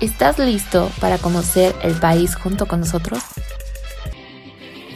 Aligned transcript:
¿Estás 0.00 0.38
listo 0.38 0.90
para 0.98 1.18
conocer 1.18 1.74
el 1.82 1.94
país 2.00 2.34
junto 2.34 2.66
con 2.66 2.80
nosotros? 2.80 3.22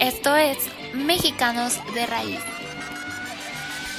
Esto 0.00 0.34
es 0.34 0.56
Mexicanos 0.94 1.78
de 1.92 2.06
Raíz. 2.06 2.40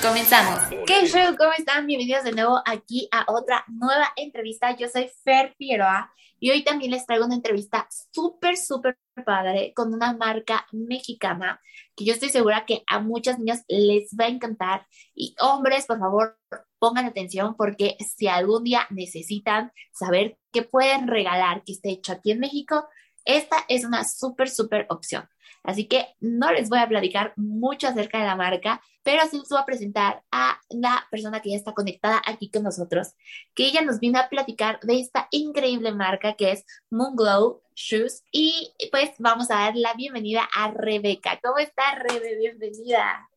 Comenzamos. 0.01 0.63
¿Qué 0.87 1.05
show? 1.05 1.35
¿Cómo 1.37 1.51
están? 1.55 1.85
Bienvenidos 1.85 2.23
de 2.23 2.31
nuevo 2.31 2.59
aquí 2.65 3.07
a 3.11 3.31
otra 3.31 3.63
nueva 3.67 4.13
entrevista. 4.15 4.75
Yo 4.75 4.89
soy 4.89 5.11
Fer 5.23 5.53
Figueroa 5.59 6.11
y 6.39 6.49
hoy 6.49 6.63
también 6.63 6.89
les 6.89 7.05
traigo 7.05 7.25
una 7.25 7.35
entrevista 7.35 7.87
súper, 8.11 8.57
súper 8.57 8.97
padre 9.23 9.73
con 9.75 9.93
una 9.93 10.13
marca 10.13 10.65
mexicana 10.71 11.61
que 11.95 12.05
yo 12.05 12.13
estoy 12.13 12.29
segura 12.29 12.65
que 12.65 12.83
a 12.87 12.99
muchas 12.99 13.37
niñas 13.37 13.63
les 13.67 14.09
va 14.19 14.25
a 14.25 14.29
encantar. 14.29 14.87
Y 15.13 15.35
hombres, 15.39 15.85
por 15.85 15.99
favor, 15.99 16.39
pongan 16.85 17.05
atención 17.05 17.55
porque 17.55 17.97
si 17.99 18.27
algún 18.27 18.63
día 18.63 18.85
necesitan 18.91 19.71
saber 19.91 20.37
qué 20.53 20.61
pueden 20.61 21.07
regalar 21.07 21.63
que 21.63 21.71
esté 21.71 21.89
hecho 21.89 22.11
aquí 22.11 22.29
en 22.29 22.39
México, 22.39 22.87
esta 23.25 23.55
es 23.69 23.85
una 23.85 24.03
súper, 24.03 24.51
súper 24.51 24.85
opción. 24.89 25.27
Así 25.63 25.87
que 25.87 26.05
no 26.19 26.51
les 26.51 26.69
voy 26.69 26.77
a 26.77 26.87
platicar 26.87 27.33
mucho 27.37 27.87
acerca 27.87 28.19
de 28.19 28.27
la 28.27 28.35
marca, 28.35 28.83
pero 29.01 29.23
sí 29.31 29.39
les 29.39 29.49
voy 29.49 29.59
a 29.59 29.65
presentar 29.65 30.21
a 30.31 30.61
la 30.69 31.07
persona 31.09 31.41
que 31.41 31.49
ya 31.49 31.55
está 31.55 31.73
conectada 31.73 32.21
aquí 32.23 32.51
con 32.51 32.61
nosotros, 32.61 33.15
que 33.55 33.65
ella 33.65 33.81
nos 33.81 33.99
vino 33.99 34.19
a 34.19 34.29
platicar 34.29 34.79
de 34.81 34.99
esta 34.99 35.27
increíble 35.31 35.91
marca 35.91 36.35
que 36.35 36.51
es 36.51 36.65
Moonglow 36.91 37.63
Shoes. 37.73 38.23
Y 38.31 38.75
pues 38.91 39.09
vamos 39.17 39.49
a 39.49 39.55
dar 39.55 39.75
la 39.75 39.95
bienvenida 39.95 40.47
a 40.55 40.69
Rebeca. 40.69 41.39
¿Cómo 41.41 41.57
está, 41.57 41.95
Rebe? 41.95 42.37
Bienvenida. 42.37 43.27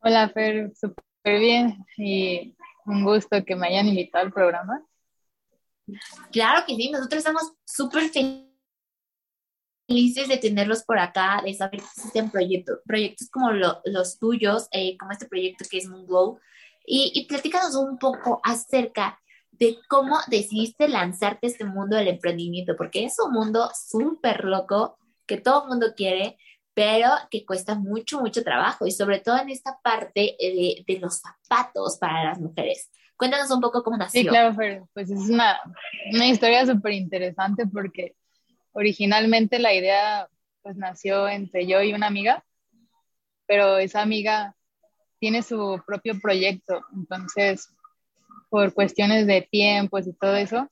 Hola, 0.00 0.30
Fer, 0.30 0.72
súper 0.74 1.04
bien. 1.38 1.84
Y 1.98 2.54
un 2.86 3.04
gusto 3.04 3.44
que 3.44 3.56
me 3.56 3.68
hayan 3.68 3.88
invitado 3.88 4.24
al 4.24 4.32
programa. 4.32 4.84
Claro 6.32 6.64
que 6.66 6.74
sí, 6.76 6.90
nosotros 6.90 7.18
estamos 7.18 7.52
súper 7.64 8.10
felices 9.86 10.28
de 10.28 10.38
tenerlos 10.38 10.82
por 10.82 10.98
acá, 10.98 11.42
de 11.44 11.54
saber 11.54 11.80
que 11.80 11.86
existen 11.86 12.30
proyectos, 12.30 12.78
proyectos 12.86 13.28
como 13.30 13.50
los 13.50 14.18
tuyos, 14.18 14.68
eh, 14.72 14.96
como 14.96 15.12
este 15.12 15.26
proyecto 15.26 15.64
que 15.70 15.78
es 15.78 15.88
Moonglow. 15.88 16.38
Y, 16.86 17.12
y 17.14 17.26
platícanos 17.26 17.74
un 17.76 17.98
poco 17.98 18.40
acerca 18.42 19.18
de 19.58 19.78
cómo 19.88 20.18
decidiste 20.28 20.88
lanzarte 20.88 21.46
a 21.46 21.50
este 21.50 21.64
mundo 21.64 21.96
del 21.96 22.08
emprendimiento, 22.08 22.74
porque 22.76 23.04
es 23.04 23.18
un 23.18 23.32
mundo 23.32 23.70
súper 23.74 24.44
loco 24.44 24.98
que 25.26 25.38
todo 25.38 25.62
el 25.62 25.68
mundo 25.68 25.94
quiere, 25.96 26.38
pero 26.74 27.08
que 27.30 27.46
cuesta 27.46 27.76
mucho, 27.76 28.20
mucho 28.20 28.42
trabajo 28.42 28.86
y 28.86 28.90
sobre 28.90 29.20
todo 29.20 29.38
en 29.38 29.48
esta 29.48 29.78
parte 29.80 30.36
de, 30.38 30.84
de 30.86 30.98
los 30.98 31.20
zapatos 31.20 31.96
para 31.98 32.24
las 32.24 32.40
mujeres. 32.40 32.90
Cuéntanos 33.16 33.50
un 33.52 33.60
poco 33.60 33.82
cómo 33.84 33.96
nació. 33.96 34.22
Sí, 34.22 34.26
claro, 34.26 34.56
pues 34.92 35.08
es 35.08 35.30
una, 35.30 35.60
una 36.12 36.26
historia 36.26 36.66
súper 36.66 36.92
interesante 36.92 37.64
porque 37.66 38.16
originalmente 38.72 39.60
la 39.60 39.72
idea 39.72 40.28
pues 40.62 40.76
nació 40.76 41.28
entre 41.28 41.66
yo 41.66 41.80
y 41.82 41.92
una 41.92 42.08
amiga, 42.08 42.44
pero 43.46 43.78
esa 43.78 44.02
amiga 44.02 44.56
tiene 45.20 45.42
su 45.42 45.80
propio 45.86 46.18
proyecto, 46.20 46.82
entonces 46.94 47.68
por 48.48 48.72
cuestiones 48.72 49.26
de 49.26 49.42
tiempos 49.42 50.06
y 50.06 50.12
todo 50.12 50.36
eso, 50.36 50.68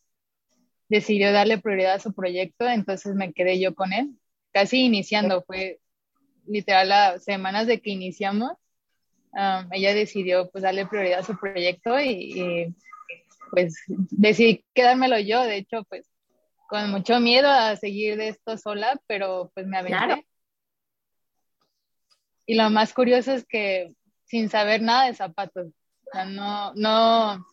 decidió 0.88 1.32
darle 1.32 1.58
prioridad 1.58 1.94
a 1.94 2.00
su 2.00 2.12
proyecto, 2.12 2.68
entonces 2.68 3.14
me 3.14 3.32
quedé 3.32 3.60
yo 3.60 3.74
con 3.74 3.92
él, 3.92 4.18
casi 4.52 4.84
iniciando, 4.84 5.42
fue 5.42 5.80
literal 6.46 6.88
las 6.88 7.24
semanas 7.24 7.66
de 7.66 7.80
que 7.80 7.90
iniciamos, 7.90 8.52
um, 9.32 9.72
ella 9.72 9.94
decidió 9.94 10.50
pues 10.50 10.62
darle 10.62 10.86
prioridad 10.86 11.20
a 11.20 11.24
su 11.24 11.38
proyecto 11.38 11.98
y, 12.00 12.74
pues 13.50 13.74
decidí 13.88 14.64
quedármelo 14.74 15.18
yo, 15.18 15.42
de 15.42 15.56
hecho 15.56 15.84
pues 15.84 16.08
con 16.68 16.90
mucho 16.90 17.20
miedo 17.20 17.50
a 17.50 17.76
seguir 17.76 18.16
de 18.16 18.28
esto 18.28 18.56
sola, 18.56 18.98
pero 19.06 19.50
pues 19.54 19.66
me 19.66 19.76
aventé. 19.76 20.26
Y 22.46 22.54
lo 22.54 22.70
más 22.70 22.94
curioso 22.94 23.32
es 23.32 23.46
que 23.46 23.92
sin 24.24 24.48
saber 24.48 24.80
nada 24.80 25.06
de 25.06 25.14
zapatos, 25.14 25.66
o 25.66 26.10
sea, 26.10 26.24
no, 26.24 26.72
no, 26.74 27.44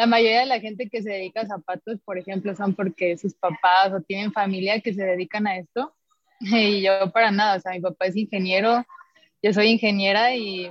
la 0.00 0.06
mayoría 0.06 0.40
de 0.40 0.46
la 0.46 0.60
gente 0.60 0.88
que 0.88 1.02
se 1.02 1.10
dedica 1.10 1.42
a 1.42 1.46
zapatos, 1.46 2.00
por 2.04 2.18
ejemplo, 2.18 2.56
son 2.56 2.74
porque 2.74 3.16
sus 3.16 3.34
papás 3.34 3.92
o 3.92 4.00
tienen 4.00 4.32
familia 4.32 4.80
que 4.80 4.94
se 4.94 5.04
dedican 5.04 5.46
a 5.46 5.58
esto, 5.58 5.94
y 6.74 6.82
yo 6.82 7.10
para 7.12 7.30
nada, 7.30 7.56
o 7.56 7.60
sea, 7.60 7.72
mi 7.72 7.80
papá 7.80 8.06
es 8.06 8.16
ingeniero, 8.16 8.84
yo 9.42 9.52
soy 9.52 9.68
ingeniera 9.68 10.34
y 10.34 10.70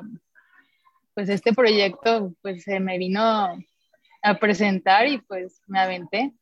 pues 1.14 1.30
este 1.30 1.54
proyecto 1.54 2.34
pues 2.42 2.64
se 2.64 2.80
me 2.80 2.98
vino 2.98 3.22
a 4.22 4.34
presentar 4.40 5.08
y 5.08 5.20
pues 5.20 5.62
me 5.68 5.80
aventé. 5.80 6.34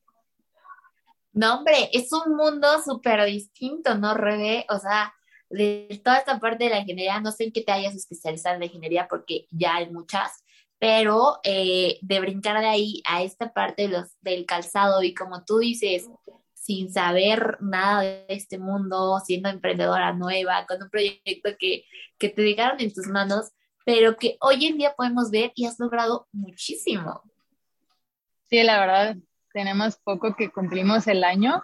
No, 1.33 1.59
hombre, 1.59 1.89
es 1.93 2.11
un 2.13 2.35
mundo 2.35 2.67
súper 2.83 3.23
distinto, 3.25 3.95
¿no, 3.95 4.15
Rebe? 4.15 4.65
O 4.69 4.79
sea, 4.79 5.13
de 5.49 6.01
toda 6.03 6.17
esta 6.17 6.39
parte 6.39 6.63
de 6.63 6.71
la 6.71 6.79
ingeniería, 6.79 7.21
no 7.21 7.31
sé 7.31 7.45
en 7.45 7.51
qué 7.51 7.61
te 7.61 7.71
hayas 7.71 7.95
especializado 7.95 8.55
en 8.55 8.61
la 8.61 8.65
ingeniería 8.65 9.07
porque 9.07 9.45
ya 9.51 9.75
hay 9.75 9.89
muchas, 9.91 10.43
pero 10.79 11.39
eh, 11.43 11.99
de 12.01 12.19
brincar 12.19 12.59
de 12.59 12.67
ahí 12.67 13.03
a 13.05 13.21
esta 13.21 13.53
parte 13.53 13.83
de 13.83 13.89
los, 13.89 14.19
del 14.21 14.45
calzado 14.47 15.03
y 15.03 15.13
como 15.13 15.45
tú 15.45 15.59
dices, 15.59 16.09
sin 16.67 16.91
saber 16.91 17.57
nada 17.61 18.01
de 18.01 18.25
este 18.27 18.57
mundo, 18.57 19.21
siendo 19.25 19.47
emprendedora 19.47 20.11
nueva, 20.11 20.65
con 20.67 20.83
un 20.83 20.89
proyecto 20.89 21.51
que, 21.57 21.85
que 22.17 22.27
te 22.27 22.41
dejaron 22.41 22.81
en 22.81 22.93
tus 22.93 23.07
manos, 23.07 23.53
pero 23.85 24.17
que 24.17 24.35
hoy 24.41 24.65
en 24.65 24.77
día 24.77 24.93
podemos 24.97 25.31
ver 25.31 25.53
y 25.55 25.65
has 25.65 25.79
logrado 25.79 26.27
muchísimo. 26.33 27.23
Sí, 28.49 28.61
la 28.63 28.81
verdad, 28.81 29.15
tenemos 29.53 29.95
poco 29.95 30.35
que 30.35 30.49
cumplimos 30.49 31.07
el 31.07 31.23
año 31.23 31.63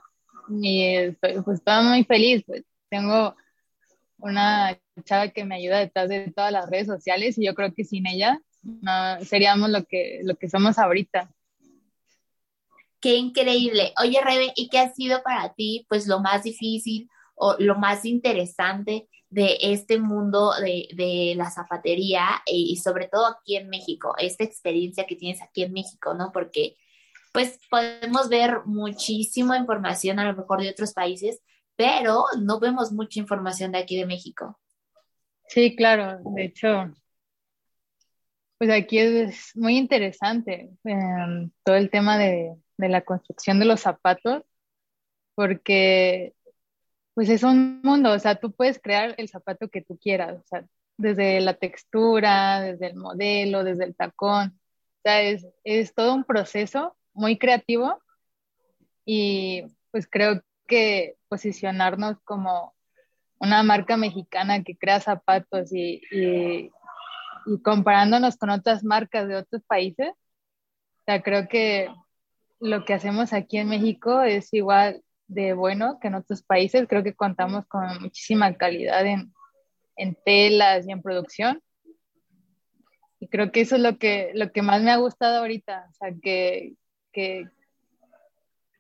y 0.50 0.86
estoy, 0.86 1.42
pues, 1.42 1.58
estoy 1.60 1.84
muy 1.84 2.06
feliz. 2.06 2.44
Pues, 2.48 2.64
tengo 2.90 3.36
una 4.20 4.80
chava 5.04 5.28
que 5.28 5.44
me 5.44 5.56
ayuda 5.56 5.80
detrás 5.80 6.08
de 6.08 6.32
todas 6.32 6.54
las 6.54 6.70
redes 6.70 6.88
sociales 6.88 7.38
y 7.38 7.46
yo 7.46 7.54
creo 7.56 7.74
que 7.74 7.84
sin 7.84 8.08
ella 8.08 8.40
no 8.62 9.20
seríamos 9.26 9.70
lo 9.70 9.84
que, 9.84 10.22
lo 10.24 10.36
que 10.38 10.48
somos 10.48 10.80
ahorita. 10.80 11.30
Qué 13.04 13.18
increíble. 13.18 13.94
Oye, 14.02 14.22
Rebe, 14.24 14.54
¿y 14.56 14.70
qué 14.70 14.80
ha 14.80 14.94
sido 14.94 15.22
para 15.24 15.54
ti, 15.54 15.86
pues, 15.90 16.08
lo 16.08 16.22
más 16.22 16.44
difícil 16.44 17.10
o 17.36 17.58
lo 17.60 17.76
más 17.76 18.06
interesante 18.06 19.10
de 19.30 19.58
este 19.60 20.00
mundo 20.00 20.54
de, 20.54 20.88
de 20.94 21.34
la 21.36 21.52
zapatería 21.52 22.42
y, 22.46 22.78
sobre 22.78 23.10
todo 23.10 23.26
aquí 23.26 23.58
en 23.58 23.68
México, 23.68 24.16
esta 24.18 24.46
experiencia 24.46 25.06
que 25.06 25.18
tienes 25.18 25.42
aquí 25.42 25.64
en 25.64 25.74
México, 25.74 26.14
¿no? 26.14 26.32
Porque, 26.32 26.78
pues, 27.34 27.60
podemos 27.70 28.30
ver 28.30 28.62
muchísima 28.64 29.58
información 29.58 30.20
a 30.20 30.32
lo 30.32 30.38
mejor 30.38 30.62
de 30.62 30.70
otros 30.70 30.94
países, 30.94 31.42
pero 31.76 32.24
no 32.40 32.62
vemos 32.62 32.94
mucha 32.94 33.20
información 33.20 33.74
de 33.74 33.80
aquí 33.80 33.98
de 33.98 34.06
México. 34.06 34.62
Sí, 35.50 35.76
claro. 35.76 36.20
De 36.24 36.46
hecho, 36.46 36.90
pues 38.64 38.82
aquí 38.82 38.98
es 38.98 39.52
muy 39.58 39.76
interesante 39.78 40.70
em, 40.86 41.52
todo 41.66 41.76
el 41.76 41.90
tema 41.90 42.18
de, 42.18 42.56
de 42.78 42.88
la 42.88 43.02
construcción 43.02 43.60
de 43.60 43.66
los 43.66 43.82
zapatos, 43.82 44.44
porque 45.36 46.34
pues 47.14 47.28
es 47.28 47.44
un 47.44 47.82
mundo, 47.84 48.14
o 48.14 48.20
sea, 48.20 48.36
tú 48.36 48.54
puedes 48.54 48.80
crear 48.80 49.16
el 49.18 49.28
zapato 49.28 49.68
que 49.68 49.82
tú 49.82 50.00
quieras, 50.00 50.40
o 50.40 50.48
sea, 50.48 50.66
desde 50.96 51.42
la 51.42 51.56
textura, 51.56 52.62
desde 52.62 52.88
el 52.88 52.96
modelo, 52.96 53.66
desde 53.66 53.84
el 53.84 53.98
tacón, 53.98 54.58
o 54.58 55.02
sea, 55.04 55.22
es, 55.24 55.46
es 55.66 55.94
todo 55.94 56.16
un 56.16 56.24
proceso 56.24 56.96
muy 57.12 57.38
creativo 57.38 58.02
y 59.04 59.64
pues 59.92 60.08
creo 60.10 60.42
que 60.68 61.18
posicionarnos 61.28 62.16
como 62.24 62.74
una 63.40 63.62
marca 63.62 63.98
mexicana 63.98 64.64
que 64.64 64.78
crea 64.78 65.02
zapatos 65.02 65.74
y, 65.74 66.02
y, 66.12 66.72
y 67.46 67.62
comparándonos 67.62 68.38
con 68.38 68.50
otras 68.50 68.84
marcas 68.84 69.28
de 69.28 69.36
otros 69.36 69.64
países, 69.64 70.10
o 70.10 71.04
sea, 71.06 71.22
creo 71.22 71.48
que 71.48 71.90
lo 72.60 72.86
que 72.86 72.94
hacemos 72.94 73.34
aquí 73.34 73.58
en 73.58 73.68
México 73.68 74.22
es 74.22 74.54
igual 74.54 75.04
de 75.28 75.54
bueno 75.54 76.00
que 76.00 76.08
en 76.08 76.16
otros 76.16 76.44
países. 76.44 76.88
Creo 76.88 77.04
que 77.04 77.14
contamos 77.14 77.66
con 77.68 78.02
muchísima 78.02 78.54
calidad 78.54 79.06
en, 79.06 79.34
en 79.98 80.16
telas 80.24 80.88
y 80.88 80.92
en 80.92 81.02
producción. 81.02 81.62
Y 83.20 83.28
creo 83.28 83.52
que 83.52 83.62
eso 83.62 83.76
es 83.76 83.82
lo 83.82 83.98
que, 83.98 84.32
lo 84.34 84.52
que 84.54 84.62
más 84.62 84.82
me 84.82 84.92
ha 84.92 84.98
gustado 84.98 85.40
ahorita. 85.40 85.88
O 85.90 85.94
sea, 85.94 86.14
que, 86.22 86.76
que, 87.12 87.50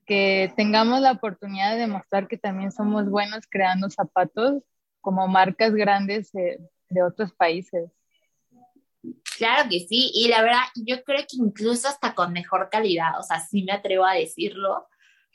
que 0.06 0.54
tengamos 0.56 1.02
la 1.02 1.12
oportunidad 1.12 1.74
de 1.74 1.80
demostrar 1.80 2.30
que 2.30 2.38
también 2.38 2.72
somos 2.72 3.10
buenos 3.10 3.46
creando 3.50 3.90
zapatos 3.90 4.64
como 5.02 5.28
marcas 5.28 5.74
grandes 5.74 6.32
de, 6.32 6.60
de 6.90 7.04
otros 7.04 7.34
países. 7.34 7.92
Claro 9.44 9.70
que 9.70 9.82
sí, 9.82 10.10
y 10.14 10.30
la 10.30 10.42
verdad, 10.42 10.62
yo 10.74 11.04
creo 11.04 11.20
que 11.20 11.36
incluso 11.36 11.90
hasta 11.90 12.16
con 12.16 12.32
mejor 12.32 12.70
calidad, 12.72 13.20
o 13.20 13.24
sea, 13.24 13.42
sí 13.42 13.64
me 13.66 13.74
atrevo 13.74 14.06
a 14.06 14.14
decirlo, 14.14 14.88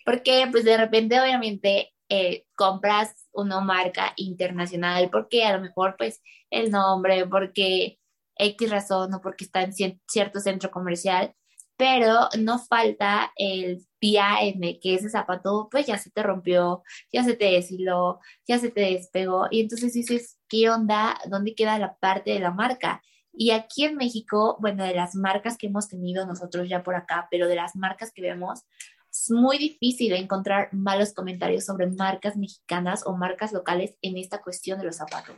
porque 0.02 0.48
pues 0.50 0.64
de 0.64 0.78
repente 0.78 1.20
obviamente 1.20 1.92
eh, 2.08 2.46
compras 2.54 3.28
una 3.32 3.60
marca 3.60 4.14
internacional 4.16 5.10
porque 5.10 5.44
a 5.44 5.54
lo 5.54 5.60
mejor 5.62 5.96
pues 5.98 6.22
el 6.48 6.70
nombre, 6.70 7.26
porque 7.26 7.98
X 8.36 8.70
razón 8.70 9.12
o 9.12 9.20
porque 9.20 9.44
está 9.44 9.60
en 9.62 9.74
cierto 9.74 10.40
centro 10.40 10.70
comercial, 10.70 11.34
pero 11.76 12.30
no 12.38 12.58
falta 12.58 13.30
el 13.36 13.84
el 14.00 14.80
que 14.80 14.94
ese 14.94 15.10
zapato 15.10 15.68
pues 15.70 15.86
ya 15.86 15.98
se 15.98 16.10
te 16.10 16.22
rompió, 16.22 16.82
ya 17.12 17.24
se 17.24 17.34
te 17.34 17.46
deshiló, 17.46 18.20
ya 18.46 18.58
se 18.58 18.70
te 18.70 18.80
despegó 18.80 19.48
y 19.50 19.60
entonces 19.60 19.92
dices, 19.92 20.38
¿qué 20.48 20.70
onda? 20.70 21.18
¿Dónde 21.26 21.54
queda 21.54 21.78
la 21.78 21.94
parte 21.98 22.30
de 22.30 22.40
la 22.40 22.52
marca? 22.52 23.02
Y 23.40 23.52
aquí 23.52 23.84
en 23.84 23.94
México, 23.94 24.56
bueno, 24.58 24.82
de 24.82 24.96
las 24.96 25.14
marcas 25.14 25.56
que 25.56 25.68
hemos 25.68 25.88
tenido 25.88 26.26
nosotros 26.26 26.68
ya 26.68 26.82
por 26.82 26.96
acá, 26.96 27.28
pero 27.30 27.46
de 27.46 27.54
las 27.54 27.76
marcas 27.76 28.10
que 28.12 28.20
vemos, 28.20 28.64
es 29.12 29.30
muy 29.30 29.58
difícil 29.58 30.12
encontrar 30.14 30.70
malos 30.72 31.14
comentarios 31.14 31.64
sobre 31.64 31.86
marcas 31.86 32.36
mexicanas 32.36 33.06
o 33.06 33.16
marcas 33.16 33.52
locales 33.52 33.94
en 34.02 34.18
esta 34.18 34.42
cuestión 34.42 34.80
de 34.80 34.86
los 34.86 34.96
zapatos. 34.96 35.36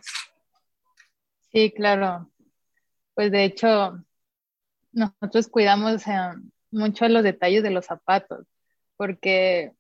Sí, 1.52 1.70
claro. 1.72 2.30
Pues 3.12 3.30
de 3.30 3.44
hecho, 3.44 4.02
nosotros 4.92 5.48
cuidamos 5.48 6.06
eh, 6.06 6.32
mucho 6.70 7.06
los 7.06 7.22
detalles 7.22 7.62
de 7.62 7.70
los 7.70 7.84
zapatos, 7.84 8.46
porque 8.96 9.72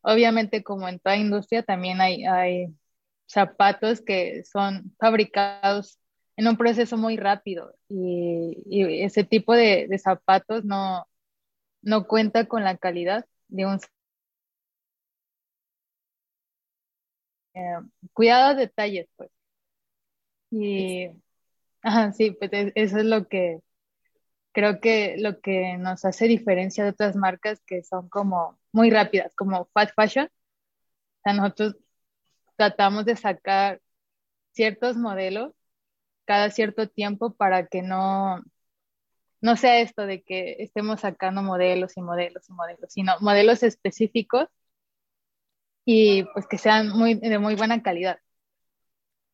obviamente 0.00 0.64
como 0.64 0.88
en 0.88 0.98
toda 0.98 1.18
industria 1.18 1.62
también 1.62 2.00
hay, 2.00 2.24
hay 2.24 2.74
zapatos 3.26 4.00
que 4.00 4.44
son 4.44 4.96
fabricados 4.98 5.99
en 6.40 6.48
un 6.48 6.56
proceso 6.56 6.96
muy 6.96 7.18
rápido 7.18 7.74
y, 7.88 9.04
ese 9.04 9.24
tipo 9.24 9.54
de, 9.54 9.86
zapatos 10.02 10.64
no, 10.64 11.06
no 11.82 12.06
cuenta 12.06 12.46
con 12.46 12.64
la 12.64 12.78
calidad 12.78 13.26
de 13.48 13.66
un 13.66 13.78
eh, 17.54 17.60
cuidado 18.14 18.54
detalles 18.54 19.06
pues. 19.16 19.30
Y 20.50 21.10
sí 22.14 22.30
pues 22.32 22.50
eso 22.74 22.98
es 22.98 23.04
lo 23.04 23.28
que 23.28 23.60
creo 24.52 24.80
que 24.80 25.16
lo 25.18 25.40
que 25.40 25.76
nos 25.78 26.06
hace 26.06 26.26
diferencia 26.26 26.84
de 26.84 26.90
otras 26.90 27.16
marcas 27.16 27.60
que 27.66 27.82
son 27.82 28.08
como 28.08 28.58
muy 28.72 28.90
rápidas 28.90 29.34
como 29.34 29.66
fast 29.74 29.94
fashion. 29.94 30.26
O 30.26 31.22
sea 31.24 31.34
nosotros 31.34 31.76
tratamos 32.56 33.04
de 33.04 33.16
sacar 33.16 33.80
ciertos 34.52 34.96
modelos 34.96 35.52
cada 36.30 36.48
cierto 36.52 36.88
tiempo 36.88 37.34
para 37.34 37.66
que 37.66 37.82
no, 37.82 38.40
no 39.40 39.56
sea 39.56 39.80
esto 39.80 40.06
de 40.06 40.22
que 40.22 40.58
estemos 40.60 41.00
sacando 41.00 41.42
modelos 41.42 41.96
y 41.96 42.02
modelos 42.02 42.48
y 42.48 42.52
modelos, 42.52 42.92
sino 42.92 43.14
modelos 43.18 43.64
específicos 43.64 44.46
y 45.84 46.22
pues 46.32 46.46
que 46.46 46.56
sean 46.56 46.90
muy, 46.90 47.14
de 47.14 47.36
muy 47.40 47.56
buena 47.56 47.82
calidad. 47.82 48.20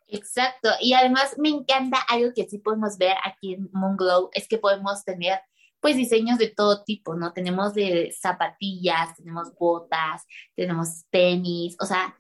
Exacto, 0.09 0.71
y 0.81 0.95
además 0.95 1.37
me 1.37 1.51
encanta 1.51 1.99
algo 2.09 2.33
que 2.35 2.49
sí 2.49 2.61
podemos 2.61 2.97
ver 2.97 3.17
aquí 3.23 3.53
en 3.53 3.69
Moonglow, 3.75 4.31
es 4.33 4.49
que 4.49 4.57
podemos 4.57 5.05
tener 5.05 5.39
pues 5.81 5.97
diseños 5.97 6.39
de 6.39 6.49
todo 6.49 6.83
tipo, 6.83 7.15
¿no? 7.15 7.35
Tenemos 7.35 7.75
de 7.75 8.11
zapatillas, 8.19 9.15
tenemos 9.17 9.55
botas, 9.59 10.25
tenemos 10.55 11.05
tenis, 11.11 11.77
o 11.79 11.85
sea, 11.85 12.17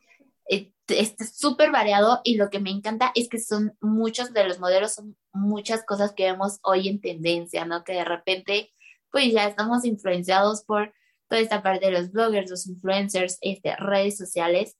está 0.88 1.24
súper 1.24 1.70
variado 1.70 2.20
y 2.24 2.36
lo 2.36 2.50
que 2.50 2.60
me 2.60 2.70
encanta 2.70 3.12
es 3.14 3.28
que 3.28 3.38
son 3.38 3.76
muchos 3.80 4.32
de 4.32 4.46
los 4.46 4.60
modelos, 4.60 4.94
son 4.94 5.16
muchas 5.32 5.84
cosas 5.84 6.12
que 6.12 6.24
vemos 6.24 6.58
hoy 6.62 6.88
en 6.88 7.00
tendencia, 7.00 7.64
¿no? 7.64 7.84
Que 7.84 7.94
de 7.94 8.04
repente, 8.04 8.72
pues 9.10 9.32
ya 9.32 9.46
estamos 9.46 9.84
influenciados 9.84 10.64
por 10.64 10.92
toda 11.28 11.40
esta 11.40 11.62
parte 11.62 11.86
de 11.86 11.92
los 11.92 12.12
bloggers, 12.12 12.50
los 12.50 12.66
influencers, 12.66 13.38
este, 13.40 13.74
redes 13.76 14.16
sociales 14.16 14.76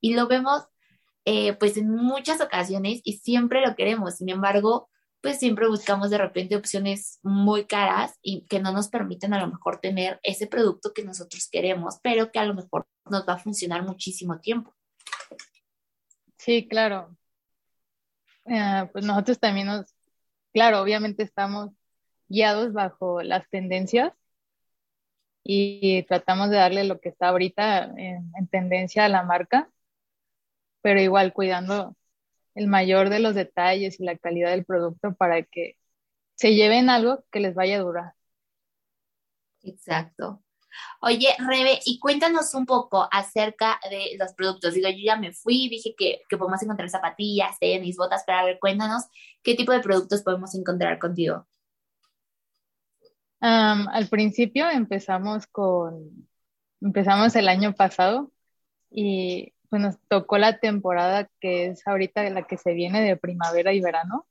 y 0.00 0.14
lo 0.14 0.26
vemos 0.26 0.64
eh, 1.24 1.54
pues 1.54 1.76
en 1.76 1.88
muchas 1.90 2.40
ocasiones 2.40 3.00
y 3.04 3.18
siempre 3.18 3.64
lo 3.64 3.76
queremos, 3.76 4.16
sin 4.16 4.28
embargo, 4.28 4.88
pues 5.20 5.38
siempre 5.38 5.68
buscamos 5.68 6.10
de 6.10 6.18
repente 6.18 6.56
opciones 6.56 7.20
muy 7.22 7.66
caras 7.66 8.18
y 8.22 8.44
que 8.48 8.58
no 8.58 8.72
nos 8.72 8.88
permiten 8.88 9.32
a 9.32 9.40
lo 9.40 9.46
mejor 9.46 9.78
tener 9.80 10.18
ese 10.24 10.48
producto 10.48 10.92
que 10.92 11.04
nosotros 11.04 11.48
queremos, 11.50 11.98
pero 12.02 12.32
que 12.32 12.40
a 12.40 12.44
lo 12.44 12.54
mejor 12.54 12.86
nos 13.08 13.26
va 13.28 13.34
a 13.34 13.38
funcionar 13.38 13.84
muchísimo 13.84 14.40
tiempo. 14.40 14.74
Sí, 16.42 16.66
claro. 16.68 17.16
Eh, 18.46 18.88
pues 18.92 19.04
nosotros 19.04 19.38
también 19.38 19.68
nos, 19.68 19.94
claro, 20.52 20.80
obviamente 20.82 21.22
estamos 21.22 21.70
guiados 22.28 22.72
bajo 22.72 23.22
las 23.22 23.48
tendencias 23.50 24.12
y 25.44 26.02
tratamos 26.04 26.50
de 26.50 26.56
darle 26.56 26.84
lo 26.84 27.00
que 27.00 27.08
está 27.10 27.28
ahorita 27.28 27.92
en, 27.96 28.32
tendencia 28.50 29.04
a 29.04 29.08
la 29.08 29.22
marca, 29.24 29.70
pero 30.82 31.00
igual 31.00 31.32
cuidando 31.32 31.96
el 32.54 32.68
mayor 32.68 33.10
de 33.10 33.20
los 33.20 33.34
detalles 33.34 34.00
y 34.00 34.04
la 34.04 34.18
calidad 34.18 34.50
del 34.50 34.64
producto 34.64 35.14
para 35.14 35.42
que 35.44 35.76
se 36.36 36.54
lleven 36.54 36.90
algo 36.90 37.24
que 37.32 37.40
les 37.40 37.54
vaya 37.54 37.76
a 37.78 37.80
durar. 37.82 38.14
Exacto. 39.62 40.42
Oye, 41.00 41.28
Rebe, 41.38 41.80
y 41.84 41.98
cuéntanos 41.98 42.54
un 42.54 42.66
poco 42.66 43.08
acerca 43.10 43.80
de 43.90 44.16
los 44.18 44.32
productos. 44.34 44.74
Digo, 44.74 44.88
yo 44.88 45.04
ya 45.04 45.16
me 45.16 45.32
fui, 45.32 45.68
dije 45.68 45.94
que, 45.96 46.22
que 46.28 46.36
podemos 46.36 46.62
encontrar 46.62 46.88
zapatillas, 46.88 47.58
tenis, 47.58 47.96
botas, 47.96 48.22
pero 48.26 48.38
a 48.38 48.44
ver, 48.44 48.58
cuéntanos 48.60 49.04
qué 49.42 49.54
tipo 49.54 49.72
de 49.72 49.80
productos 49.80 50.22
podemos 50.22 50.54
encontrar 50.54 50.98
contigo. 50.98 51.46
al 53.40 54.08
principio 54.08 54.70
empezamos 54.70 55.46
con, 55.48 56.28
empezamos 56.80 57.34
el 57.34 57.48
año 57.48 57.74
pasado 57.74 58.30
y 58.90 59.52
pues 59.68 59.80
nos 59.82 59.98
tocó 60.06 60.36
la 60.38 60.58
temporada 60.58 61.30
que 61.40 61.68
es 61.68 61.86
ahorita 61.86 62.28
la 62.30 62.42
que 62.42 62.58
se 62.58 62.74
viene 62.74 63.00
de 63.00 63.16
primavera 63.16 63.72
y 63.72 63.80
verano. 63.80 64.26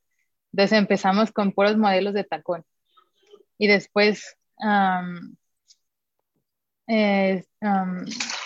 Entonces 0.53 0.77
empezamos 0.77 1.31
con 1.31 1.51
puros 1.51 1.77
modelos 1.77 2.13
de 2.13 2.23
tacón. 2.23 2.63
Y 3.57 3.67
después 3.67 4.37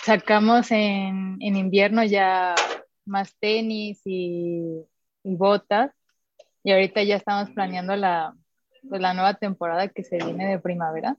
sacamos 0.04 0.70
en, 0.70 1.38
invierno 1.40 2.04
ya 2.04 2.54
más 3.04 3.34
tenis 3.38 4.00
y, 4.04 4.84
botas 5.24 5.90
y 6.62 6.70
ahorita 6.70 7.02
ya 7.02 7.16
estamos 7.16 7.50
planeando 7.50 7.96
la, 7.96 8.34
pues, 8.88 9.00
la 9.00 9.14
nueva 9.14 9.34
temporada 9.34 9.88
que 9.88 10.04
se 10.04 10.18
viene 10.18 10.46
de 10.48 10.58
primavera. 10.60 11.16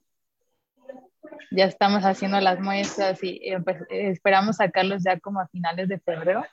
Ya 1.51 1.65
estamos 1.65 2.03
haciendo 2.03 2.39
las 2.39 2.59
muestras 2.59 3.21
y 3.21 3.41
esperamos 3.89 4.57
sacarlos 4.57 5.03
ya 5.03 5.19
como 5.19 5.41
a 5.41 5.47
finales 5.47 5.89
de 5.89 5.99
febrero. 5.99 6.45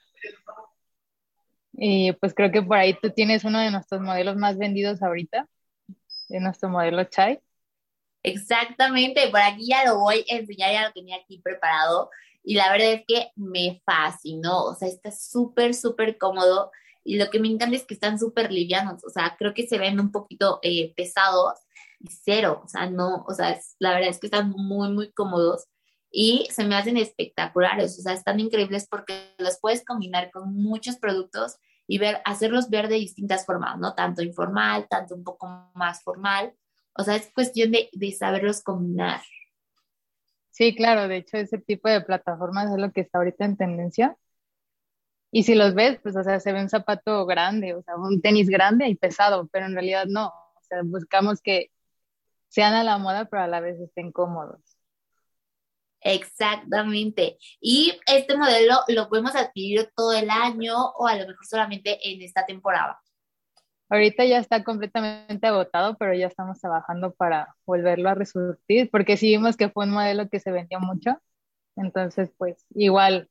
Y 1.73 2.13
pues 2.15 2.35
creo 2.35 2.51
que 2.51 2.63
por 2.63 2.79
ahí 2.79 2.95
tú 3.01 3.11
tienes 3.11 3.45
uno 3.45 3.61
de 3.61 3.71
nuestros 3.71 4.01
modelos 4.01 4.37
más 4.37 4.59
vendidos 4.59 5.03
ahorita, 5.03 5.49
de 6.29 6.41
nuestro 6.41 6.69
modelo 6.69 7.05
Chai. 7.05 7.41
Exactamente, 8.25 9.29
por 9.29 9.41
aquí 9.41 9.67
ya 9.67 9.85
lo 9.85 9.99
voy 9.99 10.25
a 10.31 10.37
enseñar, 10.37 10.73
ya 10.73 10.87
lo 10.87 10.93
tenía 10.95 11.17
aquí 11.17 11.41
preparado 11.41 12.09
y 12.43 12.55
la 12.55 12.73
verdad 12.73 12.93
es 12.93 13.03
que 13.07 13.31
me 13.37 13.83
fascinó, 13.85 14.65
o 14.65 14.75
sea, 14.75 14.89
está 14.89 15.13
súper, 15.13 15.75
súper 15.75 16.17
cómodo 16.17 16.71
y 17.05 17.19
lo 17.19 17.29
que 17.29 17.39
me 17.39 17.49
encanta 17.49 17.77
es 17.77 17.85
que 17.85 17.93
están 17.93 18.19
súper 18.19 18.51
livianos, 18.51 19.05
o 19.05 19.11
sea, 19.11 19.37
creo 19.39 19.53
que 19.53 19.67
se 19.67 19.77
ven 19.77 20.01
un 20.01 20.11
poquito 20.11 20.59
eh, 20.63 20.95
pesados 20.97 21.53
y 22.01 22.09
cero, 22.09 22.63
o 22.65 22.69
sea, 22.69 22.89
no, 22.89 23.27
o 23.29 23.35
sea, 23.35 23.61
la 23.79 23.93
verdad 23.93 24.09
es 24.09 24.19
que 24.19 24.29
están 24.29 24.51
muy, 24.53 24.89
muy 24.89 25.13
cómodos 25.13 25.67
y 26.11 26.49
se 26.51 26.65
me 26.65 26.77
hacen 26.77 26.97
espectaculares, 26.97 27.99
o 27.99 28.03
sea, 28.03 28.15
están 28.15 28.41
increíbles 28.41 28.89
porque 28.89 29.35
los 29.37 29.59
puedes 29.61 29.85
combinar 29.85 30.31
con 30.31 30.55
muchos 30.55 30.97
productos 30.97 31.57
y 31.87 31.99
ver, 31.99 32.23
hacerlos 32.25 32.71
ver 32.71 32.89
de 32.89 32.95
distintas 32.95 33.45
formas, 33.45 33.79
¿no? 33.79 33.95
Tanto 33.95 34.23
informal, 34.23 34.87
tanto 34.89 35.15
un 35.15 35.25
poco 35.25 35.47
más 35.75 36.03
formal 36.03 36.55
o 36.97 37.03
sea, 37.03 37.17
es 37.17 37.31
cuestión 37.33 37.73
de, 37.73 37.91
saberlos 38.19 38.63
combinar. 38.63 39.21
Sí, 40.51 40.75
claro, 40.75 41.09
de 41.09 41.19
hecho 41.19 41.37
ese 41.37 41.59
tipo 41.59 41.89
de 41.89 42.01
plataformas 42.01 42.71
es 42.73 42.79
lo 42.79 42.93
que 42.93 43.01
está 43.01 43.19
ahorita 43.19 43.45
en 43.45 43.57
tendencia. 43.57 44.17
Y 45.33 45.43
si 45.43 45.57
los 45.57 45.75
ves, 45.75 45.99
pues, 46.01 46.17
o 46.17 46.23
sea, 46.23 46.39
se 46.39 46.53
ve 46.53 46.61
un 46.61 46.69
zapato 46.69 47.27
grande, 47.27 47.75
o 47.75 47.83
sea, 47.83 47.97
un 47.97 48.23
tenis 48.23 48.49
grande 48.49 48.89
y 48.89 48.95
pesado, 48.95 49.49
pero 49.49 49.67
en 49.67 49.75
realidad 49.75 50.07
no. 50.07 50.29
O 50.29 50.61
sea, 50.63 50.83
buscamos 50.85 51.41
que 51.43 51.73
sean 52.49 52.75
a 52.75 52.85
la 52.85 52.99
moda, 52.99 53.25
pero 53.27 53.43
a 53.43 53.49
la 53.49 53.61
vez 53.61 53.81
estén 53.81 54.13
cómodos. 54.13 54.61
Exactamente. 56.05 57.39
Y 57.61 57.99
este 58.07 58.37
modelo 58.37 58.77
lo 58.89 59.09
podemos 59.09 59.35
adquirir 59.35 59.91
todo 59.97 60.13
el 60.13 60.31
año 60.31 60.77
o 60.77 61.07
a 61.07 61.17
lo 61.17 61.27
mejor 61.27 61.47
solamente 61.47 61.99
en 62.09 62.23
esta 62.23 62.47
temporada. 62.47 63.01
Ahorita 63.91 64.25
ya 64.25 64.39
está 64.39 64.65
completamente 64.65 65.47
agotado, 65.47 65.97
pero 65.99 66.15
ya 66.15 66.27
estamos 66.27 66.61
trabajando 66.61 67.15
para 67.15 67.55
volverlo 67.67 68.09
a 68.09 68.15
resurtir, 68.15 68.91
porque 68.91 69.17
sí 69.17 69.29
vimos 69.29 69.57
que 69.57 69.69
fue 69.71 69.87
un 69.87 69.93
modelo 69.93 70.29
que 70.29 70.41
se 70.41 70.51
vendió 70.53 70.81
mucho 70.81 71.21
Entonces, 71.77 72.33
pues 72.39 72.67
igual 72.75 73.29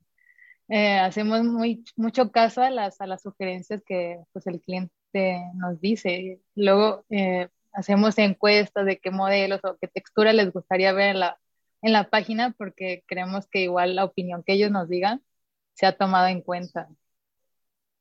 eh, 0.69 0.99
hacemos 0.99 1.43
muy, 1.43 1.83
mucho 1.95 2.31
caso 2.31 2.61
a 2.61 2.69
las, 2.69 3.01
a 3.01 3.07
las 3.07 3.21
sugerencias 3.23 3.81
que 3.85 4.19
pues, 4.33 4.47
el 4.47 4.61
cliente 4.61 4.91
nos 5.55 5.79
dice. 5.81 6.41
Luego 6.55 7.05
eh, 7.09 7.49
hacemos 7.73 8.17
encuestas 8.17 8.85
de 8.85 8.99
qué 8.99 9.11
modelos 9.11 9.59
o 9.63 9.77
qué 9.79 9.87
textura 9.87 10.33
les 10.33 10.51
gustaría 10.53 10.93
ver 10.93 11.11
en 11.11 11.19
la, 11.21 11.39
en 11.81 11.93
la 11.93 12.09
página 12.09 12.51
porque 12.57 13.03
creemos 13.07 13.47
que 13.47 13.61
igual 13.63 13.95
la 13.95 14.05
opinión 14.05 14.43
que 14.43 14.53
ellos 14.53 14.71
nos 14.71 14.89
digan 14.89 15.23
se 15.73 15.85
ha 15.85 15.97
tomado 15.97 16.27
en 16.27 16.41
cuenta. 16.41 16.89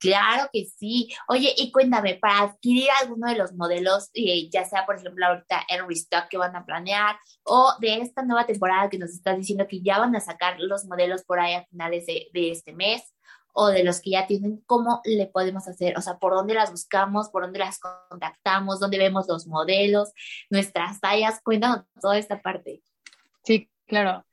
Claro 0.03 0.51
que 0.53 0.67
sí. 0.67 1.15
Oye, 1.29 1.55
y 1.57 1.71
cuéntame, 1.71 2.17
para 2.17 2.41
adquirir 2.41 2.89
alguno 3.01 3.29
de 3.29 3.37
los 3.37 3.53
modelos, 3.53 4.11
eh, 4.15 4.51
ya 4.51 4.65
sea 4.65 4.85
por 4.85 4.97
ejemplo 4.97 5.25
ahorita 5.25 5.63
el 5.69 5.87
restock 5.87 6.27
que 6.29 6.39
van 6.39 6.57
a 6.57 6.67
planear 6.67 7.15
o 7.45 7.73
de 7.81 7.99
esta 7.99 8.25
nueva 8.25 8.45
temporada 8.45 8.91
que 8.91 8.99
nos 8.99 9.11
estás 9.11 9.37
diciendo 9.37 9.69
que 9.69 9.81
ya 9.81 10.01
van 10.01 10.17
a 10.17 10.21
sacar 10.21 10.59
los 10.59 10.87
modelos 10.87 11.23
por 11.23 11.39
ahí 11.39 11.55
a 11.55 11.67
finales 11.67 12.07
de, 12.07 12.27
de 12.35 12.51
este 12.51 12.73
mes 12.73 13.15
o 13.53 13.69
de 13.69 13.85
los 13.85 14.01
que 14.01 14.11
ya 14.11 14.27
tienen, 14.27 14.65
¿cómo 14.67 15.03
le 15.05 15.27
podemos 15.29 15.69
hacer? 15.69 15.97
O 15.97 16.01
sea, 16.01 16.19
¿por 16.19 16.35
dónde 16.35 16.55
las 16.55 16.73
buscamos? 16.73 17.29
¿Por 17.29 17.45
dónde 17.45 17.61
las 17.61 17.79
contactamos? 17.79 18.81
¿Dónde 18.81 18.99
vemos 18.99 19.29
los 19.29 19.47
modelos? 19.47 20.13
Nuestras 20.51 21.01
tallas. 21.01 21.41
Cuéntanos 21.45 21.85
toda 22.01 22.19
esta 22.19 22.43
parte. 22.43 22.83
Sí, 23.45 23.71
claro. 23.87 24.27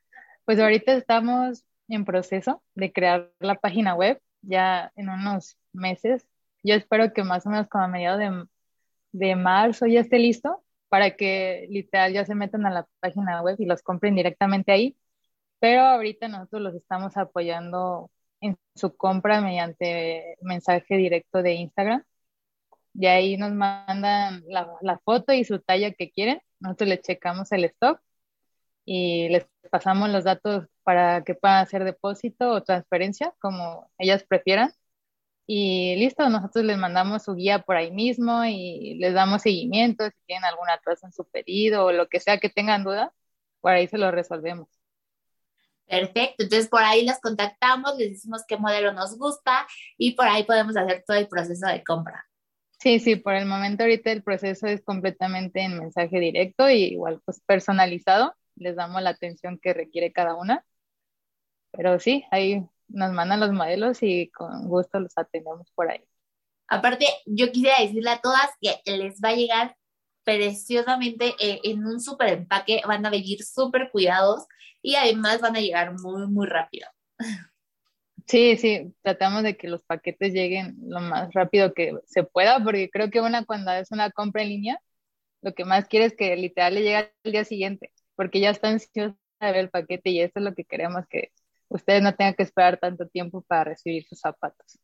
Pues 0.44 0.58
ahorita 0.58 0.94
estamos 0.94 1.62
en 1.86 2.04
proceso 2.04 2.60
de 2.74 2.92
crear 2.92 3.30
la 3.38 3.54
página 3.54 3.94
web 3.94 4.20
ya 4.42 4.92
en 4.96 5.08
unos 5.08 5.56
meses. 5.72 6.26
Yo 6.62 6.74
espero 6.74 7.12
que 7.12 7.24
más 7.24 7.46
o 7.46 7.50
menos 7.50 7.68
como 7.68 7.84
a 7.84 7.88
mediados 7.88 8.18
de, 8.20 8.46
de 9.12 9.36
marzo 9.36 9.86
ya 9.86 10.00
esté 10.00 10.18
listo 10.18 10.62
para 10.88 11.16
que 11.16 11.66
literal 11.70 12.12
ya 12.12 12.26
se 12.26 12.34
metan 12.34 12.66
a 12.66 12.70
la 12.70 12.88
página 13.00 13.42
web 13.42 13.56
y 13.58 13.66
los 13.66 13.82
compren 13.82 14.14
directamente 14.16 14.72
ahí. 14.72 14.96
Pero 15.60 15.82
ahorita 15.82 16.28
nosotros 16.28 16.62
los 16.62 16.74
estamos 16.74 17.16
apoyando 17.16 18.10
en 18.40 18.58
su 18.74 18.96
compra 18.96 19.40
mediante 19.40 20.36
mensaje 20.42 20.96
directo 20.96 21.42
de 21.42 21.54
Instagram. 21.54 22.04
Y 22.94 23.06
ahí 23.06 23.36
nos 23.36 23.52
mandan 23.52 24.42
la, 24.48 24.76
la 24.82 24.98
foto 24.98 25.32
y 25.32 25.44
su 25.44 25.60
talla 25.60 25.92
que 25.92 26.10
quieren. 26.10 26.40
Nosotros 26.60 26.88
les 26.88 27.02
checamos 27.02 27.52
el 27.52 27.64
stock 27.64 28.00
y 28.84 29.28
les 29.28 29.46
pasamos 29.70 30.10
los 30.10 30.24
datos 30.24 30.66
para 30.82 31.22
que 31.22 31.34
puedan 31.34 31.58
hacer 31.58 31.84
depósito 31.84 32.50
o 32.50 32.62
transferencia, 32.62 33.34
como 33.40 33.90
ellas 33.98 34.24
prefieran. 34.24 34.72
Y 35.52 35.96
listo, 35.96 36.28
nosotros 36.28 36.64
les 36.64 36.78
mandamos 36.78 37.24
su 37.24 37.34
guía 37.34 37.58
por 37.58 37.74
ahí 37.74 37.90
mismo 37.90 38.44
y 38.44 38.94
les 39.00 39.12
damos 39.12 39.42
seguimiento 39.42 40.04
si 40.04 40.16
tienen 40.24 40.44
alguna 40.44 40.74
atraso 40.74 41.06
en 41.06 41.12
su 41.12 41.24
pedido 41.28 41.86
o 41.86 41.92
lo 41.92 42.08
que 42.08 42.20
sea 42.20 42.38
que 42.38 42.50
tengan 42.50 42.84
duda, 42.84 43.12
por 43.60 43.72
ahí 43.72 43.88
se 43.88 43.98
lo 43.98 44.12
resolvemos. 44.12 44.68
Perfecto, 45.88 46.44
entonces 46.44 46.68
por 46.68 46.84
ahí 46.84 47.04
las 47.04 47.18
contactamos, 47.20 47.96
les 47.98 48.10
decimos 48.10 48.44
qué 48.46 48.58
modelo 48.58 48.92
nos 48.92 49.18
gusta 49.18 49.66
y 49.98 50.12
por 50.12 50.28
ahí 50.28 50.44
podemos 50.44 50.76
hacer 50.76 51.02
todo 51.04 51.16
el 51.16 51.26
proceso 51.26 51.66
de 51.66 51.82
compra. 51.82 52.24
Sí, 52.78 53.00
sí, 53.00 53.16
por 53.16 53.34
el 53.34 53.46
momento 53.46 53.82
ahorita 53.82 54.12
el 54.12 54.22
proceso 54.22 54.68
es 54.68 54.84
completamente 54.84 55.62
en 55.62 55.80
mensaje 55.80 56.20
directo 56.20 56.70
y 56.70 56.92
igual 56.92 57.20
pues 57.24 57.40
personalizado 57.44 58.36
les 58.54 58.76
damos 58.76 59.02
la 59.02 59.10
atención 59.10 59.58
que 59.58 59.74
requiere 59.74 60.12
cada 60.12 60.36
una. 60.36 60.64
Pero 61.72 61.98
sí, 61.98 62.24
ahí 62.30 62.64
nos 62.90 63.12
mandan 63.12 63.40
los 63.40 63.52
modelos 63.52 63.98
y 64.02 64.30
con 64.30 64.68
gusto 64.68 65.00
los 65.00 65.16
atendemos 65.16 65.70
por 65.72 65.90
ahí. 65.90 66.02
Aparte, 66.68 67.06
yo 67.26 67.50
quisiera 67.50 67.80
decirle 67.80 68.10
a 68.10 68.20
todas 68.20 68.50
que 68.60 68.80
les 68.86 69.20
va 69.20 69.30
a 69.30 69.34
llegar 69.34 69.76
preciosamente 70.24 71.34
eh, 71.40 71.60
en 71.64 71.84
un 71.84 72.00
súper 72.00 72.28
empaque, 72.28 72.82
van 72.86 73.04
a 73.06 73.10
venir 73.10 73.42
súper 73.42 73.90
cuidados 73.90 74.46
y 74.82 74.94
además 74.94 75.40
van 75.40 75.56
a 75.56 75.60
llegar 75.60 75.98
muy, 76.00 76.26
muy 76.28 76.46
rápido. 76.46 76.86
Sí, 78.26 78.56
sí, 78.56 78.94
tratamos 79.02 79.42
de 79.42 79.56
que 79.56 79.66
los 79.66 79.82
paquetes 79.82 80.32
lleguen 80.32 80.76
lo 80.82 81.00
más 81.00 81.32
rápido 81.34 81.74
que 81.74 81.98
se 82.06 82.22
pueda, 82.22 82.62
porque 82.62 82.88
creo 82.88 83.10
que 83.10 83.20
una 83.20 83.44
cuando 83.44 83.72
es 83.72 83.90
una 83.90 84.10
compra 84.10 84.42
en 84.42 84.50
línea, 84.50 84.80
lo 85.42 85.52
que 85.54 85.64
más 85.64 85.88
quiere 85.88 86.06
es 86.06 86.16
que 86.16 86.36
literal 86.36 86.74
le 86.74 86.82
llegue 86.82 86.96
al 86.96 87.32
día 87.32 87.44
siguiente 87.44 87.90
porque 88.20 88.38
ya 88.38 88.50
está 88.50 88.68
ansiosa 88.68 89.16
de 89.40 89.46
ver 89.46 89.56
el 89.56 89.70
paquete 89.70 90.10
y 90.10 90.20
eso 90.20 90.32
es 90.34 90.42
lo 90.44 90.54
que 90.54 90.66
queremos 90.66 91.06
que 91.08 91.32
ustedes 91.70 92.02
no 92.02 92.14
tengan 92.14 92.34
que 92.34 92.42
esperar 92.42 92.78
tanto 92.78 93.08
tiempo 93.08 93.42
para 93.42 93.64
recibir 93.64 94.04
sus 94.04 94.20
zapatos. 94.20 94.78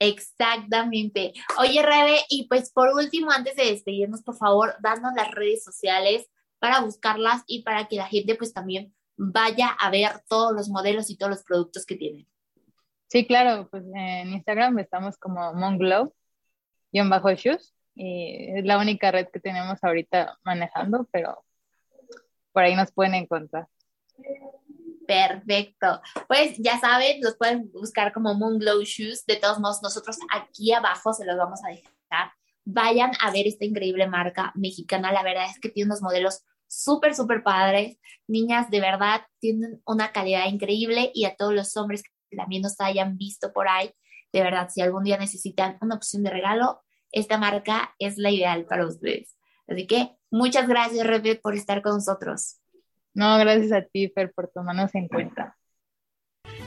Exactamente. 0.00 1.32
Oye, 1.58 1.80
Rebe, 1.82 2.18
y 2.28 2.48
pues 2.48 2.72
por 2.72 2.88
último, 2.92 3.30
antes 3.30 3.54
de 3.54 3.66
despedirnos, 3.66 4.22
por 4.22 4.36
favor, 4.36 4.74
danos 4.80 5.12
las 5.14 5.30
redes 5.30 5.62
sociales 5.62 6.28
para 6.58 6.80
buscarlas 6.80 7.42
y 7.46 7.62
para 7.62 7.86
que 7.86 7.96
la 7.96 8.06
gente 8.06 8.34
pues 8.34 8.52
también 8.52 8.92
vaya 9.16 9.68
a 9.68 9.90
ver 9.90 10.10
todos 10.28 10.52
los 10.52 10.68
modelos 10.68 11.10
y 11.10 11.16
todos 11.16 11.30
los 11.30 11.44
productos 11.44 11.86
que 11.86 11.96
tienen. 11.96 12.26
Sí, 13.08 13.26
claro, 13.26 13.68
pues 13.70 13.84
en 13.94 14.32
Instagram 14.32 14.78
estamos 14.80 15.16
como 15.18 15.54
Monglow, 15.54 16.12
guion 16.90 17.10
bajo 17.10 17.32
shoes, 17.32 17.74
y 17.94 18.58
es 18.58 18.64
la 18.64 18.78
única 18.78 19.12
red 19.12 19.28
que 19.28 19.38
tenemos 19.38 19.78
ahorita 19.84 20.38
manejando, 20.42 21.08
pero 21.12 21.44
por 22.52 22.64
ahí 22.64 22.74
nos 22.74 22.90
pueden 22.92 23.14
encontrar. 23.14 23.68
Perfecto. 25.06 26.00
Pues 26.28 26.56
ya 26.58 26.78
saben, 26.80 27.20
los 27.20 27.36
pueden 27.36 27.70
buscar 27.72 28.12
como 28.12 28.34
Moonglow 28.34 28.82
Shoes. 28.82 29.26
De 29.26 29.36
todos 29.36 29.58
modos, 29.58 29.82
nosotros 29.82 30.16
aquí 30.32 30.72
abajo 30.72 31.12
se 31.12 31.26
los 31.26 31.36
vamos 31.36 31.60
a 31.64 31.68
dejar. 31.68 32.32
Vayan 32.64 33.12
a 33.20 33.30
ver 33.30 33.46
esta 33.46 33.64
increíble 33.66 34.06
marca 34.06 34.52
mexicana. 34.54 35.12
La 35.12 35.22
verdad 35.22 35.44
es 35.50 35.60
que 35.60 35.68
tiene 35.68 35.88
unos 35.88 36.00
modelos 36.00 36.42
súper, 36.66 37.14
súper 37.14 37.42
padres. 37.42 37.98
Niñas, 38.26 38.70
de 38.70 38.80
verdad, 38.80 39.22
tienen 39.38 39.82
una 39.84 40.12
calidad 40.12 40.48
increíble 40.48 41.10
y 41.14 41.26
a 41.26 41.36
todos 41.36 41.52
los 41.52 41.76
hombres 41.76 42.02
que 42.02 42.36
también 42.36 42.62
nos 42.62 42.80
hayan 42.80 43.18
visto 43.18 43.52
por 43.52 43.68
ahí, 43.68 43.92
de 44.34 44.42
verdad, 44.42 44.68
si 44.68 44.80
algún 44.80 45.04
día 45.04 45.16
necesitan 45.16 45.78
una 45.80 45.94
opción 45.94 46.24
de 46.24 46.30
regalo, 46.30 46.82
esta 47.12 47.38
marca 47.38 47.94
es 48.00 48.18
la 48.18 48.32
ideal 48.32 48.66
para 48.66 48.84
ustedes. 48.84 49.36
Así 49.68 49.86
que 49.86 50.16
muchas 50.28 50.66
gracias, 50.66 51.06
Rebe, 51.06 51.36
por 51.36 51.54
estar 51.54 51.82
con 51.82 51.94
nosotros. 51.94 52.56
No, 53.14 53.38
gracias 53.38 53.72
a 53.72 53.82
ti, 53.82 54.08
Fer, 54.08 54.32
por 54.32 54.48
tomarnos 54.48 54.94
en 54.94 55.08
cuenta. 55.08 55.56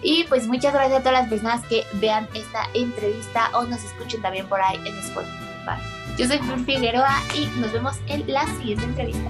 Y 0.02 0.24
pues 0.26 0.48
muchas 0.48 0.74
gracias 0.74 1.00
a 1.00 1.04
todas 1.04 1.20
las 1.22 1.30
personas 1.30 1.66
que 1.68 1.84
vean 1.96 2.28
esta 2.34 2.64
entrevista 2.74 3.50
o 3.54 3.64
nos 3.66 3.84
escuchen 3.84 4.22
también 4.22 4.48
por 4.48 4.62
ahí 4.62 4.78
en 4.78 4.98
Spotify. 5.00 5.82
Yo 6.18 6.26
soy 6.26 6.38
Fer 6.40 6.60
Figueroa 6.60 7.18
y 7.36 7.48
nos 7.60 7.74
vemos 7.74 7.98
en 8.08 8.32
la 8.32 8.46
siguiente 8.46 8.86
entrevista. 8.86 9.30